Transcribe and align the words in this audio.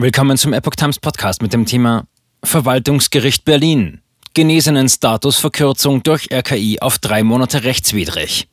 Willkommen 0.00 0.38
zum 0.38 0.52
Epoch 0.52 0.76
Times 0.76 1.00
Podcast 1.00 1.42
mit 1.42 1.52
dem 1.52 1.66
Thema 1.66 2.06
Verwaltungsgericht 2.44 3.44
Berlin. 3.44 4.00
Genesenen 4.32 4.88
Statusverkürzung 4.88 6.04
durch 6.04 6.28
RKI 6.32 6.78
auf 6.80 7.00
drei 7.00 7.24
Monate 7.24 7.64
rechtswidrig. 7.64 8.46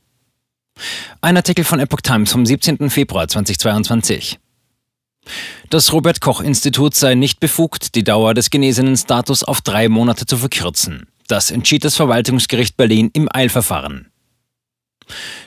Ein 1.21 1.37
Artikel 1.37 1.63
von 1.63 1.79
Epoch 1.79 2.01
Times 2.01 2.31
vom 2.31 2.47
17. 2.47 2.89
Februar 2.89 3.27
2022. 3.27 4.39
Das 5.69 5.93
Robert 5.93 6.19
Koch 6.19 6.41
Institut 6.41 6.95
sei 6.95 7.13
nicht 7.13 7.39
befugt, 7.39 7.93
die 7.93 8.03
Dauer 8.03 8.33
des 8.33 8.49
genesenen 8.49 8.97
Status 8.97 9.43
auf 9.43 9.61
drei 9.61 9.87
Monate 9.87 10.25
zu 10.25 10.37
verkürzen. 10.37 11.05
Das 11.27 11.51
entschied 11.51 11.85
das 11.85 11.95
Verwaltungsgericht 11.95 12.75
Berlin 12.75 13.11
im 13.13 13.29
Eilverfahren. 13.31 14.11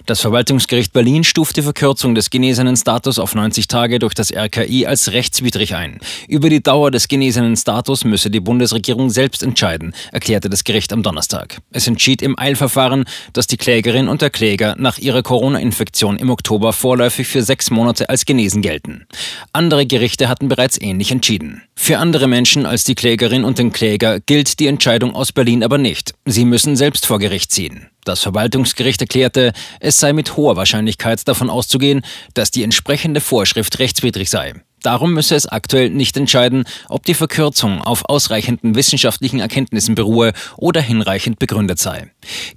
Das 0.08 0.22
Verwaltungsgericht 0.22 0.94
Berlin 0.94 1.22
stuft 1.22 1.58
die 1.58 1.62
Verkürzung 1.62 2.14
des 2.14 2.30
genesenen 2.30 2.78
Status 2.78 3.18
auf 3.18 3.34
90 3.34 3.68
Tage 3.68 3.98
durch 3.98 4.14
das 4.14 4.32
RKI 4.32 4.86
als 4.86 5.12
rechtswidrig 5.12 5.74
ein. 5.74 6.00
Über 6.28 6.48
die 6.48 6.62
Dauer 6.62 6.90
des 6.90 7.08
genesenen 7.08 7.58
Status 7.58 8.06
müsse 8.06 8.30
die 8.30 8.40
Bundesregierung 8.40 9.10
selbst 9.10 9.42
entscheiden, 9.42 9.92
erklärte 10.10 10.48
das 10.48 10.64
Gericht 10.64 10.94
am 10.94 11.02
Donnerstag. 11.02 11.58
Es 11.72 11.86
entschied 11.86 12.22
im 12.22 12.38
Eilverfahren, 12.38 13.04
dass 13.34 13.48
die 13.48 13.58
Klägerin 13.58 14.08
und 14.08 14.22
der 14.22 14.30
Kläger 14.30 14.76
nach 14.78 14.96
ihrer 14.96 15.22
Corona-Infektion 15.22 16.16
im 16.16 16.30
Oktober 16.30 16.72
vorläufig 16.72 17.28
für 17.28 17.42
sechs 17.42 17.70
Monate 17.70 18.08
als 18.08 18.24
genesen 18.24 18.62
gelten. 18.62 19.06
Andere 19.52 19.84
Gerichte 19.84 20.30
hatten 20.30 20.48
bereits 20.48 20.80
ähnlich 20.80 21.12
entschieden. 21.12 21.64
Für 21.80 21.98
andere 21.98 22.26
Menschen 22.26 22.66
als 22.66 22.84
die 22.84 22.96
Klägerin 22.96 23.44
und 23.44 23.58
den 23.58 23.72
Kläger 23.72 24.18
gilt 24.20 24.58
die 24.58 24.66
Entscheidung 24.66 25.14
aus 25.14 25.32
Berlin 25.32 25.62
aber 25.62 25.78
nicht. 25.78 26.12
Sie 26.26 26.44
müssen 26.44 26.76
selbst 26.76 27.06
vor 27.06 27.18
Gericht 27.18 27.50
ziehen. 27.52 27.86
Das 28.04 28.20
Verwaltungsgericht 28.20 29.00
erklärte, 29.00 29.52
es 29.80 29.98
sei 29.98 30.12
mit 30.12 30.36
hoher 30.36 30.56
Wahrscheinlichkeit 30.56 31.26
davon 31.26 31.48
auszugehen, 31.48 32.02
dass 32.34 32.50
die 32.50 32.64
entsprechende 32.64 33.20
Vorschrift 33.20 33.78
rechtswidrig 33.78 34.28
sei. 34.28 34.54
Darum 34.82 35.14
müsse 35.14 35.36
es 35.36 35.46
aktuell 35.46 35.88
nicht 35.88 36.16
entscheiden, 36.16 36.64
ob 36.88 37.04
die 37.06 37.14
Verkürzung 37.14 37.80
auf 37.80 38.04
ausreichenden 38.06 38.74
wissenschaftlichen 38.74 39.40
Erkenntnissen 39.40 39.94
beruhe 39.94 40.32
oder 40.56 40.82
hinreichend 40.82 41.38
begründet 41.38 41.78
sei. 41.78 42.10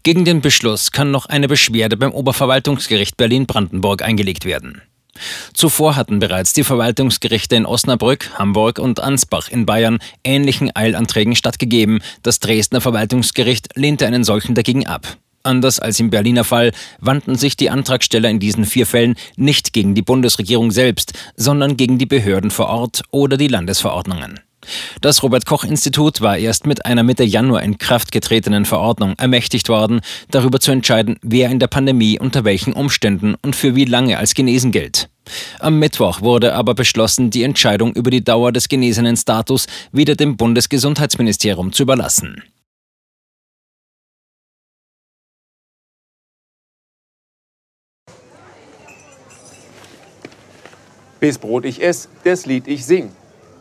Gegen 0.03 0.25
den 0.25 0.41
Beschluss 0.41 0.91
kann 0.91 1.11
noch 1.11 1.27
eine 1.27 1.47
Beschwerde 1.47 1.95
beim 1.95 2.11
Oberverwaltungsgericht 2.11 3.17
Berlin-Brandenburg 3.17 4.01
eingelegt 4.01 4.45
werden. 4.45 4.81
Zuvor 5.53 5.95
hatten 5.95 6.19
bereits 6.19 6.53
die 6.53 6.63
Verwaltungsgerichte 6.63 7.55
in 7.55 7.65
Osnabrück, 7.65 8.31
Hamburg 8.39 8.79
und 8.79 8.99
Ansbach 8.99 9.49
in 9.49 9.65
Bayern 9.65 9.99
ähnlichen 10.23 10.75
Eilanträgen 10.75 11.35
stattgegeben. 11.35 12.01
Das 12.23 12.39
Dresdner 12.39 12.81
Verwaltungsgericht 12.81 13.75
lehnte 13.75 14.07
einen 14.07 14.23
solchen 14.23 14.55
dagegen 14.55 14.87
ab. 14.87 15.17
Anders 15.43 15.79
als 15.79 15.99
im 15.99 16.11
Berliner 16.11 16.43
Fall 16.43 16.71
wandten 16.99 17.35
sich 17.35 17.57
die 17.57 17.69
Antragsteller 17.69 18.29
in 18.29 18.39
diesen 18.39 18.65
vier 18.65 18.85
Fällen 18.85 19.15
nicht 19.35 19.73
gegen 19.73 19.95
die 19.95 20.03
Bundesregierung 20.03 20.71
selbst, 20.71 21.13
sondern 21.35 21.77
gegen 21.77 21.97
die 21.97 22.05
Behörden 22.05 22.51
vor 22.51 22.67
Ort 22.67 23.01
oder 23.11 23.37
die 23.37 23.47
Landesverordnungen. 23.47 24.39
Das 25.01 25.23
Robert 25.23 25.45
Koch 25.45 25.63
Institut 25.63 26.21
war 26.21 26.37
erst 26.37 26.65
mit 26.65 26.85
einer 26.85 27.03
Mitte 27.03 27.23
Januar 27.23 27.63
in 27.63 27.77
Kraft 27.77 28.11
getretenen 28.11 28.65
Verordnung 28.65 29.15
ermächtigt 29.17 29.69
worden, 29.69 30.01
darüber 30.29 30.59
zu 30.59 30.71
entscheiden, 30.71 31.17
wer 31.21 31.49
in 31.49 31.59
der 31.59 31.67
Pandemie 31.67 32.19
unter 32.19 32.43
welchen 32.43 32.73
Umständen 32.73 33.35
und 33.41 33.55
für 33.55 33.75
wie 33.75 33.85
lange 33.85 34.17
als 34.17 34.33
genesen 34.33 34.71
gilt. 34.71 35.09
Am 35.59 35.79
Mittwoch 35.79 36.21
wurde 36.21 36.53
aber 36.53 36.73
beschlossen, 36.73 37.29
die 37.29 37.43
Entscheidung 37.43 37.93
über 37.93 38.11
die 38.11 38.23
Dauer 38.23 38.51
des 38.51 38.67
genesenen 38.69 39.15
Status 39.15 39.67
wieder 39.91 40.15
dem 40.15 40.37
Bundesgesundheitsministerium 40.37 41.73
zu 41.73 41.83
überlassen. 41.83 42.43
Bis 51.19 51.37
Brot 51.37 51.65
ich 51.65 51.83
ess, 51.83 52.09
das 52.23 52.47
Lied 52.47 52.67
ich 52.67 52.83
sing. 52.83 53.11